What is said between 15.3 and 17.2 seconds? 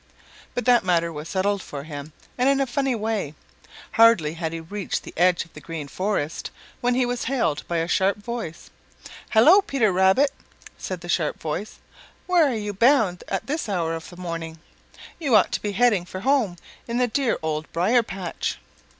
ought to be heading for home in the